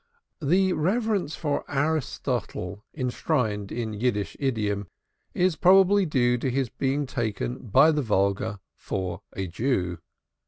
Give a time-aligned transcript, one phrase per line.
[0.41, 4.87] The reverence for Aristotle enshrined in Yiddish idiom
[5.35, 9.99] is probably due to his being taken by the vulgar for a Jew.